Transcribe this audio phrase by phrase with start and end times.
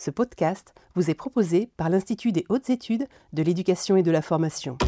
[0.00, 4.22] Ce podcast vous est proposé par l'Institut des hautes études de l'éducation et de la
[4.22, 4.78] formation.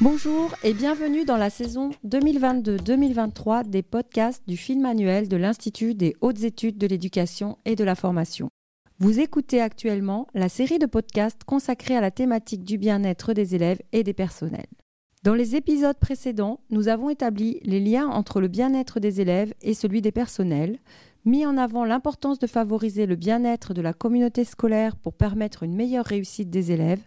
[0.00, 6.14] Bonjour et bienvenue dans la saison 2022-2023 des podcasts du film annuel de l'Institut des
[6.20, 8.50] hautes études de l'éducation et de la formation.
[9.00, 13.82] Vous écoutez actuellement la série de podcasts consacrés à la thématique du bien-être des élèves
[13.90, 14.68] et des personnels.
[15.24, 19.74] Dans les épisodes précédents, nous avons établi les liens entre le bien-être des élèves et
[19.74, 20.78] celui des personnels,
[21.24, 25.74] mis en avant l'importance de favoriser le bien-être de la communauté scolaire pour permettre une
[25.74, 27.02] meilleure réussite des élèves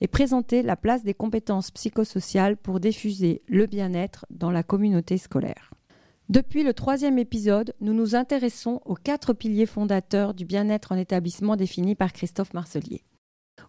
[0.00, 5.72] et présenté la place des compétences psychosociales pour diffuser le bien-être dans la communauté scolaire.
[6.28, 11.54] Depuis le troisième épisode, nous nous intéressons aux quatre piliers fondateurs du bien-être en établissement
[11.54, 13.04] définis par Christophe Marcelier.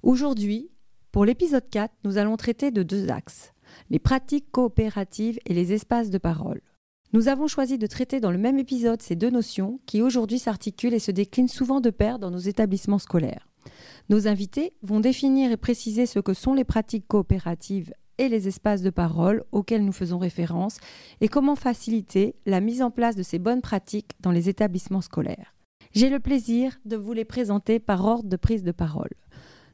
[0.02, 0.72] Aujourd'hui,
[1.12, 3.53] pour l'épisode 4, nous allons traiter de deux axes
[3.90, 6.62] les pratiques coopératives et les espaces de parole.
[7.14, 10.96] Nous avons choisi de traiter dans le même épisode ces deux notions qui aujourd'hui s'articulent
[10.96, 13.48] et se déclinent souvent de pair dans nos établissements scolaires.
[14.10, 18.82] Nos invités vont définir et préciser ce que sont les pratiques coopératives et les espaces
[18.82, 20.78] de parole auxquels nous faisons référence
[21.22, 25.56] et comment faciliter la mise en place de ces bonnes pratiques dans les établissements scolaires.
[25.94, 29.12] J'ai le plaisir de vous les présenter par ordre de prise de parole.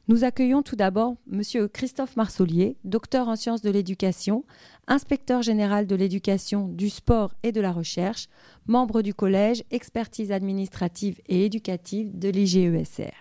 [0.08, 1.68] Nous accueillons tout d'abord M.
[1.68, 4.44] Christophe Marsollier, docteur en sciences de l'éducation,
[4.88, 8.28] inspecteur général de l'éducation, du sport et de la recherche,
[8.66, 13.12] membre du collège expertise administrative et éducative de l'IGESR.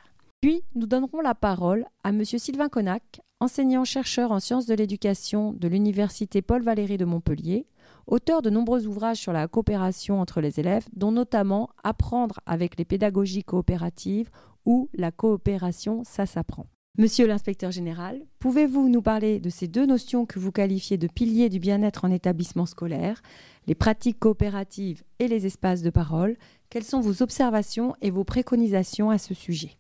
[0.42, 2.24] Puis, nous donnerons la parole à M.
[2.24, 7.68] Sylvain Connac, enseignant-chercheur en sciences de l'éducation de l'Université Paul Valéry de Montpellier,
[8.08, 12.86] auteur de nombreux ouvrages sur la coopération entre les élèves, dont notamment Apprendre avec les
[12.86, 14.30] pédagogies coopératives
[14.70, 16.68] ou La coopération, ça s'apprend.
[17.00, 21.50] Monsieur l'inspecteur général, pouvez-vous nous parler de ces deux notions que vous qualifiez de piliers
[21.50, 23.24] du bien-être en établissement scolaire,
[23.66, 26.38] les pratiques coopératives et les espaces de parole?
[26.70, 29.72] Quelles sont vos observations et vos préconisations à ce sujet?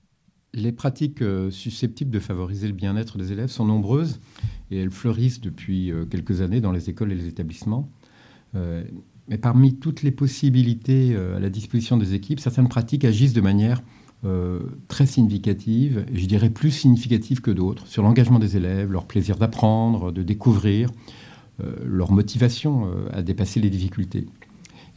[0.55, 4.19] Les pratiques euh, susceptibles de favoriser le bien-être des élèves sont nombreuses
[4.71, 7.91] et elles fleurissent depuis euh, quelques années dans les écoles et les établissements.
[8.55, 8.83] Euh,
[9.27, 13.83] mais parmi toutes les possibilités à la disposition des équipes, certaines pratiques agissent de manière
[14.25, 14.59] euh,
[14.89, 20.11] très significative, je dirais plus significative que d'autres, sur l'engagement des élèves, leur plaisir d'apprendre,
[20.11, 20.89] de découvrir,
[21.63, 24.25] euh, leur motivation euh, à dépasser les difficultés.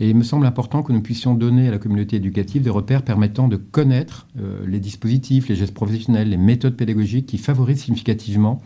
[0.01, 3.03] Et il me semble important que nous puissions donner à la communauté éducative des repères
[3.03, 4.27] permettant de connaître
[4.67, 8.61] les dispositifs, les gestes professionnels, les méthodes pédagogiques qui favorisent significativement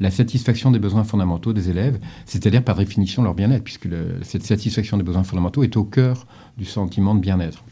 [0.00, 3.88] la satisfaction des besoins fondamentaux des élèves, c'est-à-dire par définition leur bien-être, puisque
[4.22, 6.26] cette satisfaction des besoins fondamentaux est au cœur
[6.56, 7.62] du sentiment de bien-être.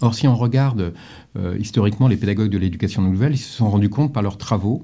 [0.00, 0.92] Or, si on regarde
[1.36, 4.82] euh, historiquement les pédagogues de l'éducation nouvelle, ils se sont rendus compte par leurs travaux,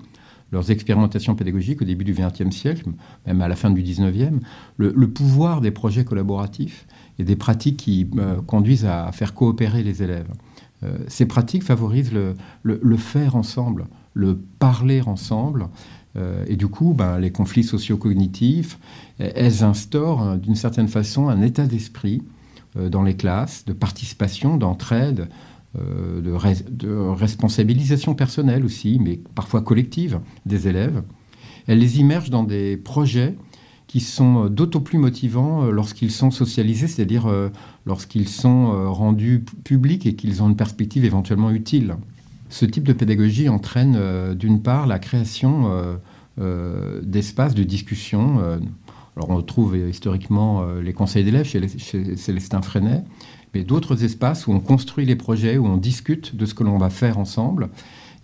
[0.50, 2.84] leurs expérimentations pédagogiques au début du XXe siècle,
[3.26, 4.40] même à la fin du XIXe,
[4.76, 6.86] le, pouvoir des projets collaboratifs
[7.18, 10.30] et des pratiques qui euh, conduisent à faire coopérer les élèves.
[10.82, 15.68] Euh, ces pratiques favorisent le, faire ensemble, le parler ensemble,
[16.46, 18.78] et du coup, ben, les conflits socio-cognitifs,
[19.18, 22.22] elles instaurent d'une certaine façon un état d'esprit
[22.76, 25.28] dans les classes, de participation, d'entraide,
[25.80, 31.02] euh, de, responsabilisation personnelle aussi, mais parfois collective des élèves.
[31.66, 33.34] Elle les immerge dans des projets
[33.88, 37.26] qui sont d'autant plus motivants euh, lorsqu'ils sont socialisés, c'est-à-dire
[37.86, 41.96] lorsqu'ils sont rendus publics et qu'ils ont une perspective éventuellement utile.
[42.50, 45.98] Ce type de pédagogie entraîne d'une part la création
[46.38, 48.60] d'espaces de discussion
[49.16, 53.04] alors on retrouve historiquement euh, les conseils d'élèves chez, Célestin Freinet,
[53.54, 56.78] mais d'autres espaces où on construit les projets, où on discute de ce que l'on
[56.78, 57.68] va faire ensemble.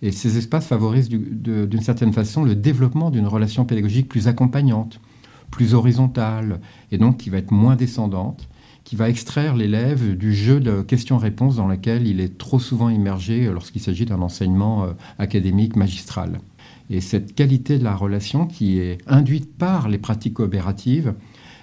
[0.01, 4.99] Et ces espaces favorisent d'une certaine façon le développement d'une relation pédagogique plus accompagnante,
[5.51, 6.59] plus horizontale,
[6.91, 8.49] et donc qui va être moins descendante,
[8.83, 13.45] qui va extraire l'élève du jeu de questions-réponses dans lequel il est trop souvent immergé
[13.45, 16.39] lorsqu'il s'agit d'un enseignement euh, académique magistral.
[16.91, 21.13] Et cette qualité de la relation qui est induite par les pratiques coopératives,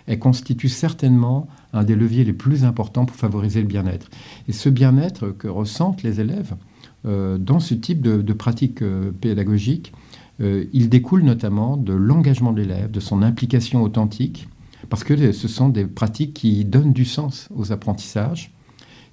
[0.06, 4.08] elle constitue certainement un des leviers les plus importants pour favoriser le bien-être.
[4.48, 6.56] Et ce bien-être que ressentent les élèves
[7.04, 9.92] euh, dans ce type de, pratiques euh, pédagogiques,
[10.40, 14.48] euh, il découle notamment de l'engagement de l'élève, de son implication authentique,
[14.88, 18.50] parce que ce sont des pratiques qui donnent du sens aux apprentissages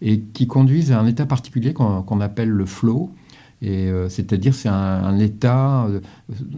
[0.02, 3.12] et qui conduisent à un état particulier qu'on appelle le flow,
[3.68, 6.00] euh, c'est-à-dire c'est un, état, euh,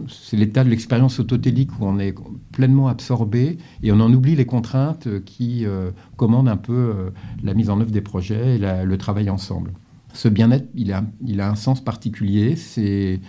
[0.08, 2.14] c'est l'état de l'expérience autotélique où on est
[2.52, 7.12] pleinement absorbé et on en oublie les contraintes qui euh, commandent un peu
[7.42, 9.72] la mise en œuvre des projets et le travail ensemble.
[10.12, 12.56] Ce bien-être, il a, il a un sens particulier.
[12.56, 13.20] C'est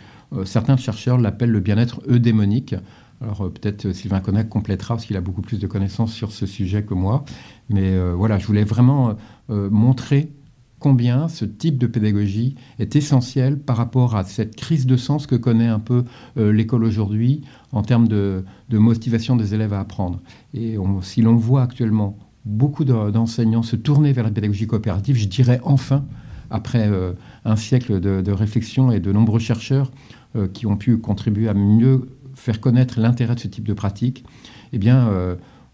[0.45, 2.75] certains chercheurs l'appellent le bien-être eudémonique,
[3.21, 6.83] Alors peut-être Sylvain Connac complétera parce qu'il a beaucoup plus de connaissances sur ce sujet
[6.83, 7.25] que moi.
[7.69, 9.15] Mais voilà, je voulais vraiment
[9.49, 10.31] montrer
[10.79, 15.35] combien ce type de pédagogie est essentiel par rapport à cette crise de sens que
[15.35, 16.05] connaît un peu
[16.37, 17.41] l'école aujourd'hui
[17.71, 20.21] en termes de, motivation des élèves à apprendre.
[20.53, 25.59] Et si l'on voit actuellement beaucoup d'enseignants se tourner vers la pédagogie coopérative, je dirais
[25.63, 26.05] enfin,
[26.49, 27.13] après euh,
[27.45, 29.91] un siècle de, réflexion et de nombreux chercheurs
[30.35, 34.23] euh, qui ont pu contribuer à mieux faire connaître l'intérêt de ce type de pratique,
[34.71, 35.09] eh bien,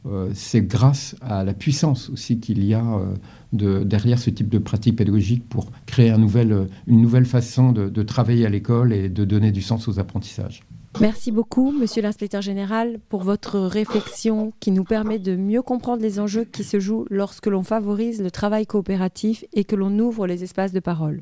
[0.05, 2.83] euh, c'est grâce à la puissance aussi qu'il y a
[3.51, 8.49] derrière ce type de pratique pédagogique pour créer nouvel, une nouvelle façon de travailler à
[8.49, 10.63] l'école et de donner du sens aux apprentissages.
[11.01, 16.21] Merci beaucoup, Monsieur l'inspecteur général, pour votre réflexion qui nous permet de mieux comprendre les
[16.21, 20.43] enjeux qui se jouent lorsque l'on favorise le travail coopératif et que l'on ouvre les
[20.43, 21.21] espaces de parole.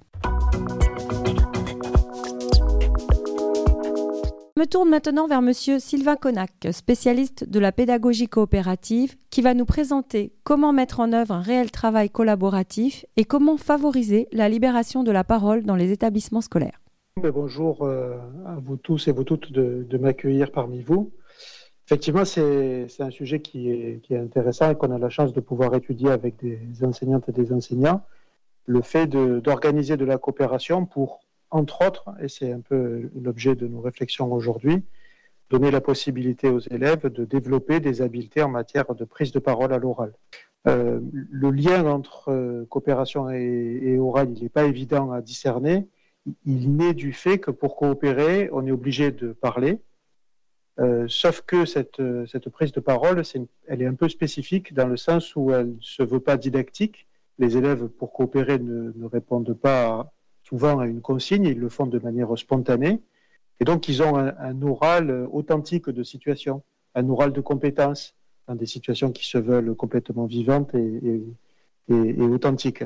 [4.64, 9.66] Me tourne maintenant vers Monsieur Sylvain Connac, spécialiste de la pédagogie coopérative, qui va nous
[9.66, 15.12] présenter comment mettre en œuvre un réel travail collaboratif et comment favoriser la libération de
[15.12, 16.80] la parole dans les établissements scolaires.
[17.22, 18.16] Bonjour euh,
[18.46, 21.12] à vous tous et vous toutes de, m'accueillir parmi vous.
[21.86, 26.10] Effectivement, c'est un sujet qui est, intéressant et qu'on a la chance de pouvoir étudier
[26.10, 28.02] avec des enseignantes et des enseignants.
[28.66, 31.20] Le fait d'organiser de, la coopération pour,
[31.54, 34.84] entre autres, et c'est un peu l'objet de nos réflexions aujourd'hui,
[35.50, 39.74] donner la possibilité aux élèves de développer des habiletés en matière de prise de parole
[39.74, 40.14] à l'oral.
[40.68, 45.88] Euh, le lien entre euh, coopération et, oral, il n'est pas évident à discerner
[46.46, 49.80] il naît du fait que pour coopérer, on est obligé de parler.
[50.80, 52.00] Euh, sauf que cette,
[52.52, 53.22] prise de parole,
[53.68, 57.08] elle est un peu spécifique dans le sens où elle ne se veut pas didactique.
[57.40, 60.12] Les élèves, pour coopérer, ne, répondent pas
[60.44, 63.02] souvent à une consigne, ils le font de manière spontanée.
[63.60, 66.64] Et donc, ils ont un, oral authentique de situation,
[66.96, 68.16] un oral de compétences
[68.48, 71.24] dans des situations qui se veulent complètement vivantes et,
[71.90, 72.84] authentiques.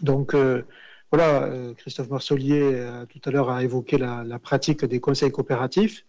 [0.00, 0.62] Donc, euh,
[1.10, 6.04] voilà, euh, Christophe Marcelier euh, tout à l'heure a évoqué la, pratique des conseils coopératifs,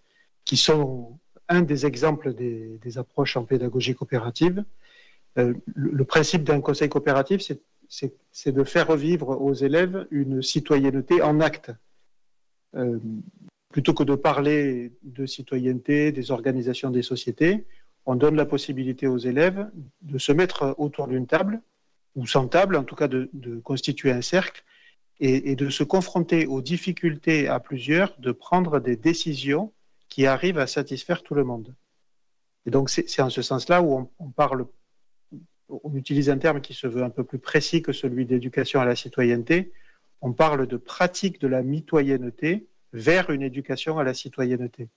[0.45, 4.63] qui sont un des exemples des, approches en pédagogie coopérative.
[5.35, 7.61] Le, principe d'un conseil coopératif, c'est
[8.45, 11.71] de faire revivre aux élèves une citoyenneté en acte.
[13.71, 17.65] plutôt que de parler de citoyenneté, des organisations des sociétés,
[18.05, 19.69] on donne la possibilité aux élèves
[20.01, 21.61] de se mettre autour d'une table,
[22.15, 24.63] ou sans table, en tout cas de constituer un cercle,
[25.19, 29.73] et, de se confronter aux difficultés à plusieurs, de prendre des décisions
[30.07, 31.75] qui arrivent à satisfaire tout le monde.
[32.65, 34.65] Et donc c'est en ce sens-là où on, parle,
[35.69, 38.85] on utilise un terme qui se veut un peu plus précis que celui d'éducation à
[38.85, 39.71] la citoyenneté.
[40.21, 44.89] On parle de pratique de la mitoyenneté vers une éducation à la citoyenneté.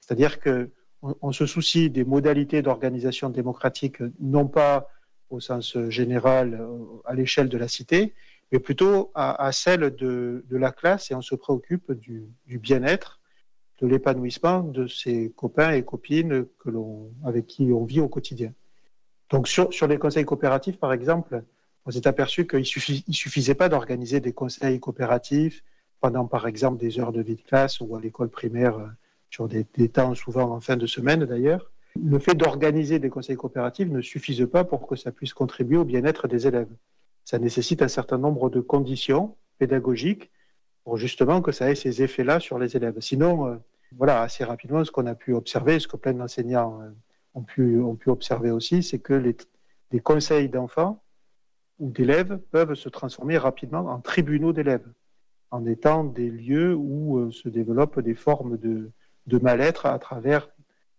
[0.00, 0.70] C'est-à-dire que
[1.02, 4.88] on, se soucie des modalités d'organisation démocratique, non pas
[5.30, 8.14] au sens général euh, à l'échelle de la cité,
[8.52, 13.20] mais plutôt à, celle de, la classe et on se préoccupe du, bien-être,
[13.80, 16.46] de l'épanouissement de ses copains et copines
[17.24, 18.52] avec qui on vit au quotidien.
[19.30, 21.44] Donc sur, les conseils coopératifs, par exemple,
[21.86, 25.62] on s'est aperçu qu'il ne suffisait pas d'organiser des conseils coopératifs
[26.00, 28.86] pendant, par exemple, des heures de vie de classe ou à l'école primaire euh,
[29.30, 31.70] sur des, temps souvent en fin de semaine d'ailleurs.
[32.00, 35.84] Le fait d'organiser des conseils coopératifs ne suffisait pas pour que ça puisse contribuer au
[35.84, 36.70] bien-être des élèves
[37.30, 40.32] ça nécessite un certain nombre de conditions pédagogiques
[40.82, 42.98] pour justement que ça ait ces effets-là sur les élèves.
[42.98, 43.56] Sinon, euh,
[43.96, 46.90] voilà, assez rapidement, ce qu'on a pu observer, ce que plein d'enseignants euh,
[47.34, 51.02] ont, pu, observer aussi, c'est que les, conseils d'enfants
[51.78, 54.86] ou d'élèves peuvent se transformer rapidement en tribunaux d'élèves,
[55.50, 58.90] en étant des lieux où euh, se développent des formes de,
[59.40, 60.48] mal-être à travers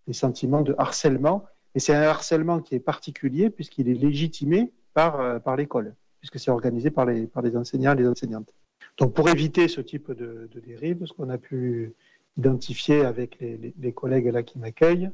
[0.07, 1.45] des sentiments de harcèlement.
[1.75, 6.51] Et c'est un harcèlement qui est particulier puisqu'il est légitimé par, par l'école puisque c'est
[6.51, 8.53] organisé par les, par les enseignants et les enseignantes.
[8.97, 11.93] Donc pour éviter ce type de, de dérive, ce qu'on a pu
[12.37, 15.09] identifier avec les, les, collègues là qui m'accueillent,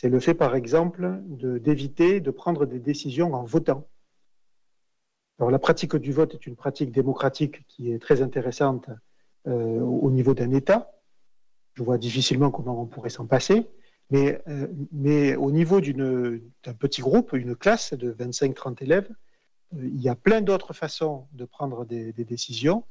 [0.00, 3.88] c'est le fait par exemple d'éviter de, prendre des décisions en votant.
[5.40, 8.90] Alors la pratique du vote est une pratique démocratique qui est très intéressante
[9.48, 10.92] euh, au niveau d'un État.
[11.74, 13.66] Je vois difficilement comment on pourrait s'en passer.
[14.10, 19.10] Mais, euh, mais au niveau d'un petit groupe, une classe de 25-30 élèves,
[19.76, 22.84] il y a plein d'autres façons de prendre des, décisions.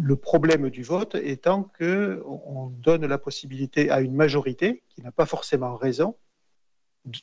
[0.00, 5.26] Le problème du vote étant qu'on donne la possibilité à une majorité, qui n'a pas
[5.26, 6.16] forcément raison,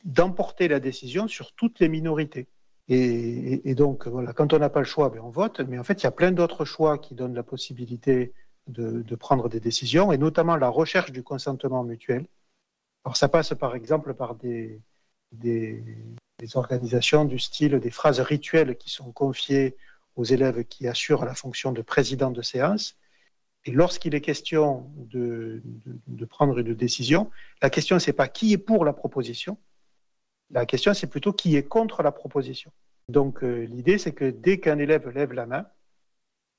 [0.03, 2.47] d'emporter la décision sur toutes les minorités.
[2.87, 6.01] Et, donc, voilà, quand on n'a pas le choix, ben, on vote, mais en fait,
[6.01, 8.33] il y a plein d'autres choix qui donnent la possibilité
[8.67, 12.25] de, prendre des décisions, et notamment la recherche du consentement mutuel.
[13.03, 14.81] Alors ça passe par exemple par des,
[16.53, 19.75] organisations du style des phrases rituelles qui sont confiées
[20.15, 22.97] aux élèves qui assurent la fonction de président de séance.
[23.65, 25.61] Et lorsqu'il est question de,
[26.29, 27.31] prendre une décision,
[27.61, 29.57] la question, c'est pas qui est pour la proposition,
[30.51, 32.71] la question, c'est plutôt qui est contre la proposition.
[33.09, 35.65] Donc euh, l'idée, c'est que dès qu'un élève lève la main,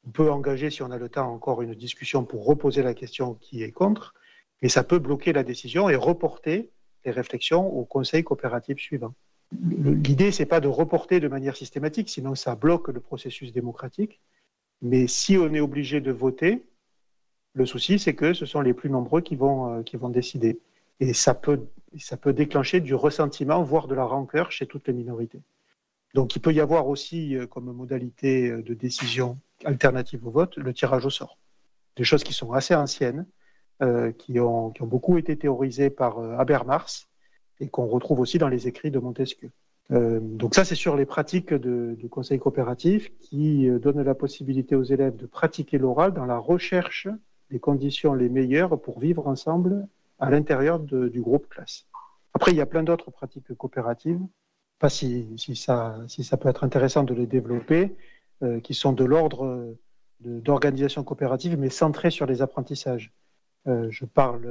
[0.06, 3.34] on peut engager, si on a le temps, encore une discussion pour reposer la question
[3.34, 4.14] qui est contre,
[4.62, 6.70] mais ça peut bloquer la décision et reporter
[7.04, 9.14] les réflexions au conseil coopératif suivant.
[9.62, 14.20] L'idée, c'est pas de reporter de manière systématique, sinon ça bloque le processus démocratique.
[14.82, 16.66] Mais si on est obligé de voter,
[17.54, 20.60] le souci, c'est que ce sont les plus nombreux qui vont, euh, qui vont décider.
[21.00, 21.66] Et ça peut,
[21.98, 25.40] ça peut déclencher du ressentiment, voire de la rancœur chez toutes les minorités.
[26.14, 30.56] Donc il peut y avoir aussi euh, comme modalité euh, de décision alternative au vote
[30.58, 31.38] le tirage au sort.
[31.96, 33.26] Des choses qui sont assez anciennes,
[34.18, 37.06] qui, ont, qui, ont, beaucoup été théorisées par Habermas
[37.60, 39.50] et qu'on retrouve aussi dans les écrits de Montesquieu.
[39.90, 44.82] donc ça, c'est sur les pratiques de, de conseil coopératif qui donnent la possibilité aux
[44.82, 47.08] élèves de pratiquer l'oral dans la recherche
[47.50, 49.86] des conditions les meilleures pour vivre ensemble
[50.18, 51.86] à l'intérieur du groupe classe.
[52.34, 54.20] Après, il y a plein d'autres pratiques coopératives
[54.78, 57.96] pas si, si, ça, si ça peut être intéressant de les développer,
[58.42, 59.74] euh, qui sont de l'ordre
[60.20, 63.12] d'organisation coopérative, mais centrées sur les apprentissages.
[63.66, 64.46] Euh, je parle,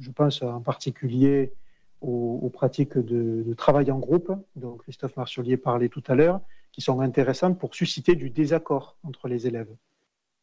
[0.00, 1.52] je pense en particulier
[2.00, 6.40] aux, pratiques de, travail en groupe, dont Christophe Marchelier parlait tout à l'heure,
[6.72, 9.74] qui sont intéressantes pour susciter du désaccord entre les élèves.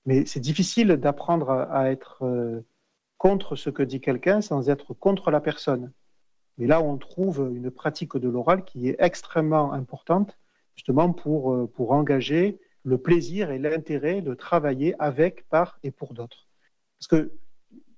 [0.05, 2.61] Mais c'est difficile d'apprendre à, à, être euh,
[3.17, 5.91] contre ce que dit quelqu'un sans être contre la personne.
[6.57, 10.37] Mais là, on trouve une pratique de l'oral qui est extrêmement importante,
[10.75, 16.13] justement pour, euh, pour engager le plaisir et l'intérêt de travailler avec, par et pour
[16.13, 16.47] d'autres.
[16.99, 17.31] Parce que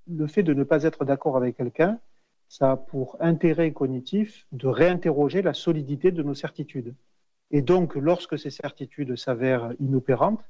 [0.08, 2.00] le fait de ne pas être d'accord avec quelqu'un,
[2.48, 6.96] ça a pour intérêt cognitif de réinterroger la solidité de nos certitudes.
[7.52, 10.44] Et donc, lorsque ces certitudes s'avèrent inopérantes,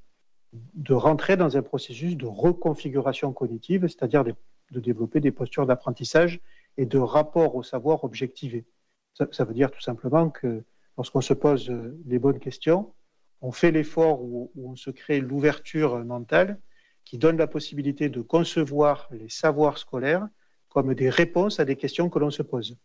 [0.74, 6.40] de rentrer dans un processus de reconfiguration cognitive, c'est-à-dire de développer des postures d'apprentissage
[6.78, 8.66] et de rapport au savoir objectivé.
[9.14, 10.64] Ça, veut dire tout simplement que
[10.98, 11.72] lorsqu'on se pose
[12.06, 12.94] les bonnes questions,
[13.42, 16.60] on fait l'effort où, on se crée l'ouverture mentale
[17.06, 20.28] qui donne la possibilité de concevoir les savoirs scolaires
[20.76, 22.78] comme des réponses à des questions que l'on se pose.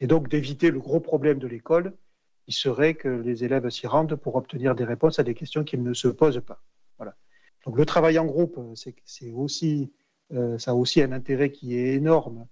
[0.00, 1.92] Et donc d'éviter le gros problème de l'école,
[2.46, 5.82] qui serait que les élèves s'y rendent pour obtenir des réponses à des questions qu'ils
[5.82, 6.62] ne se posent pas.
[6.96, 7.14] Voilà.
[7.66, 9.92] Donc le travail en groupe, c'est aussi,
[10.32, 12.46] euh, ça a aussi un intérêt qui est énorme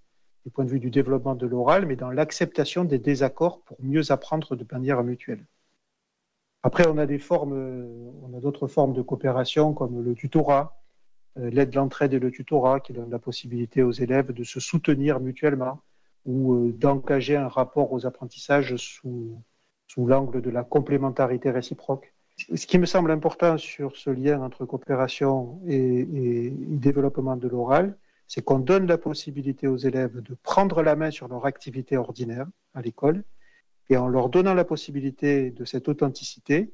[0.45, 4.13] du point de vue du développement de l'oral, mais dans l'acceptation des désaccords pour mieux
[4.13, 5.47] apprendre de manière mutuelle.
[6.63, 7.55] Après, on a des formes,
[8.23, 10.78] on a d'autres formes de coopération comme le tutorat,
[11.39, 15.21] l'aide de l'entraide et le tutorat qui donne la possibilité aux élèves de se soutenir
[15.21, 15.81] mutuellement
[16.25, 19.43] ou euh, d'engager un rapport aux apprentissages sous,
[19.97, 22.13] l'angle de la complémentarité réciproque.
[22.55, 27.97] Ce qui me semble important sur ce lien entre coopération et développement de l'oral,
[28.29, 32.47] c'est qu'on donne la possibilité aux élèves de prendre la main sur leur activité ordinaire
[32.75, 33.25] à l'école,
[33.89, 36.73] et en leur donnant la possibilité de cette authenticité,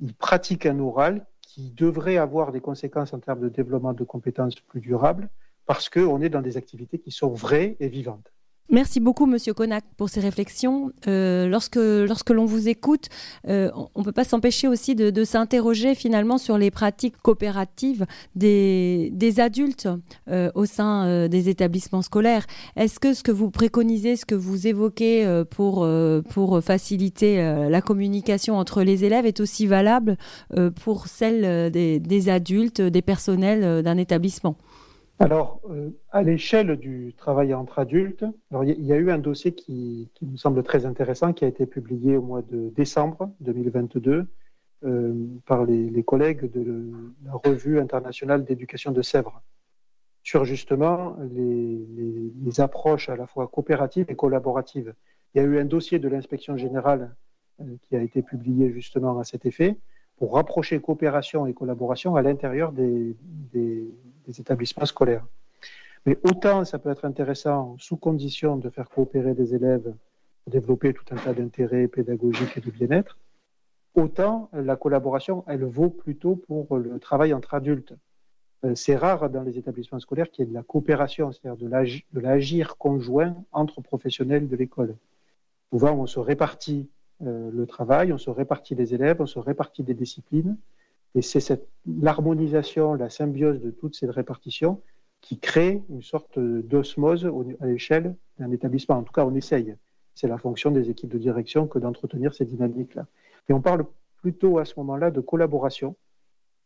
[0.00, 4.56] ils pratiquent un oral qui devrait avoir des conséquences en termes de développement de compétences
[4.56, 5.28] plus durables,
[5.66, 8.33] parce qu'on est dans des activités qui sont vraies et vivantes.
[8.70, 10.90] Merci beaucoup, Monsieur Konak, pour ces réflexions.
[11.06, 13.08] Euh, lorsque lorsque l'on vous écoute,
[13.46, 19.12] euh, on ne peut pas s'empêcher aussi de, s'interroger finalement sur les pratiques coopératives des,
[19.38, 19.88] adultes
[20.30, 22.46] euh, au sein des établissements scolaires.
[22.76, 25.86] Est-ce que ce que vous préconisez, ce que vous évoquez pour,
[26.30, 27.36] pour faciliter
[27.68, 30.16] la communication entre les élèves est aussi valable
[30.82, 34.56] pour celle des adultes, des personnels d'un établissement?
[35.20, 38.24] Alors, euh, à l'échelle du travail entre adultes,
[38.62, 41.66] il y, a eu un dossier qui, qui, me semble très intéressant, qui a été
[41.66, 44.26] publié au mois de décembre 2022
[44.84, 45.14] euh,
[45.46, 46.90] par les, collègues de
[47.24, 49.40] la Revue internationale d'éducation de Sèvres,
[50.22, 54.94] sur justement les, approches à la fois coopératives et collaboratives.
[55.34, 57.16] Il y a eu un dossier de l'inspection générale
[57.60, 59.78] euh, qui a été publié justement à cet effet,
[60.16, 63.16] pour rapprocher coopération et collaboration à l'intérieur des,
[64.26, 65.24] des, établissements scolaires.
[66.06, 69.94] Mais autant ça peut être intéressant sous condition de faire coopérer des élèves
[70.44, 73.18] pour développer tout un tas d'intérêts pédagogiques et de bien-être,
[73.94, 77.94] autant la collaboration, elle vaut plutôt pour le travail entre adultes.
[78.64, 81.68] Euh, c'est rare dans les établissements scolaires qu'il y ait de la coopération, c'est-à-dire
[82.12, 84.96] de l'agir conjoint entre professionnels de l'école.
[85.70, 86.88] Souvent, on se répartit
[87.22, 90.56] euh, le travail, on se répartit les élèves, on se répartit des disciplines.
[91.14, 94.82] Et c'est l'harmonisation, la symbiose de toutes ces répartitions
[95.20, 97.30] qui crée une sorte d'osmose
[97.60, 98.96] à l'échelle d'un établissement.
[98.96, 99.74] En tout cas, on essaye.
[100.14, 103.06] C'est la fonction des équipes de direction que d'entretenir ces dynamiques-là.
[103.48, 105.96] Et on parle plutôt à ce moment-là de collaboration,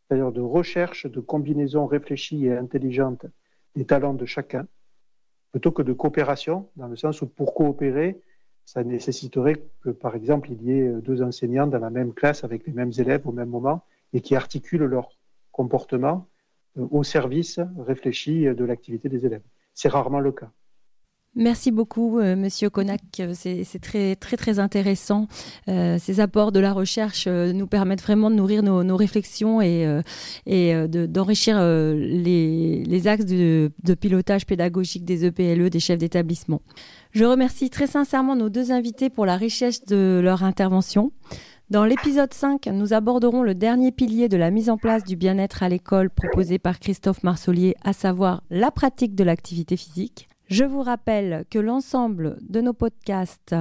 [0.07, 3.25] c'est-à-dire de recherche de combinaisons réfléchies et intelligentes
[3.75, 4.67] des talents de chacun,
[5.51, 8.19] plutôt que de coopération, dans le sens où pour coopérer,
[8.65, 12.67] ça nécessiterait que, par exemple, il y ait deux enseignants dans la même classe avec
[12.67, 15.09] les mêmes élèves au même moment et qui articulent leur
[15.51, 16.27] comportement
[16.77, 19.43] euh, au service réfléchi de l'activité des élèves.
[19.73, 20.51] C'est rarement le cas.
[21.35, 23.01] Merci beaucoup, euh, Monsieur Konak.
[23.33, 25.27] C'est très, très, intéressant.
[25.67, 30.01] Euh, ces apports de la recherche nous permettent vraiment de nourrir nos, réflexions et,
[30.47, 36.61] et d'enrichir les, axes de, de, pilotage pédagogique des EPLE, des chefs d'établissement.
[37.11, 41.11] Je remercie très sincèrement nos deux invités pour la richesse de leur intervention.
[41.69, 45.61] Dans l'épisode 5, nous aborderons le dernier pilier de la mise en place du bien-être
[45.61, 50.27] à l'école proposé par Christophe Marsollier, à savoir la pratique de l'activité physique.
[50.47, 53.55] Je vous rappelle que l'ensemble de nos podcasts